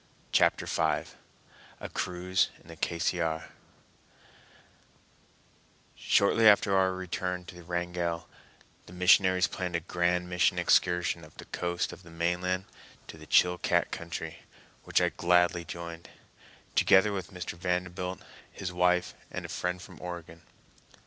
Chapter 0.31 0.65
V 0.65 1.11
A 1.79 1.89
Cruise 1.93 2.49
in 2.59 2.69
the 2.69 2.75
Cassiar 2.75 3.49
Shortly 5.95 6.47
after 6.47 6.75
our 6.75 6.91
return 6.93 7.45
to 7.45 7.61
Wrangell 7.61 8.27
the 8.87 8.93
missionaries 8.93 9.45
planned 9.45 9.75
a 9.75 9.79
grand 9.79 10.27
mission 10.27 10.57
excursion 10.57 11.23
up 11.23 11.37
the 11.37 11.45
coast 11.45 11.93
of 11.93 12.01
the 12.01 12.09
mainland 12.09 12.65
to 13.05 13.17
the 13.19 13.27
Chilcat 13.27 13.91
country, 13.91 14.39
which 14.85 14.99
I 14.99 15.09
gladly 15.09 15.63
joined, 15.63 16.09
together 16.73 17.11
with 17.13 17.29
Mr. 17.29 17.53
Vanderbilt, 17.53 18.21
his 18.51 18.73
wife, 18.73 19.13
and 19.29 19.45
a 19.45 19.49
friend 19.49 19.79
from 19.79 20.01
Oregon. 20.01 20.41